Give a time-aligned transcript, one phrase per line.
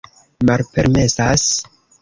[0.49, 1.43] Malpermesas?